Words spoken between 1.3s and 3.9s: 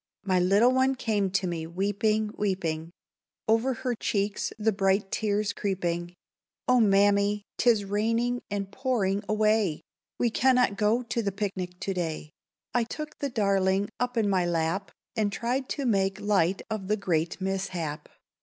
me weeping, weeping, Over